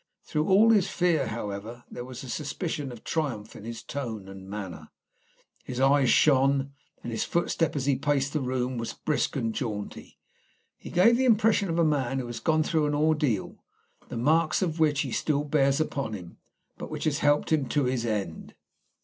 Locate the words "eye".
5.79-6.05